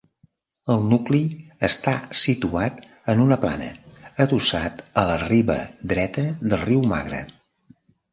El 0.75 0.79
nucli 0.91 1.17
està 1.67 1.91
situat 2.19 2.79
en 3.13 3.21
una 3.25 3.37
plana, 3.43 3.67
adossat 4.25 4.81
a 5.03 5.05
la 5.11 5.19
riba 5.25 5.59
dreta 5.93 6.25
del 6.55 6.63
riu 6.65 6.83
Magre. 6.95 7.21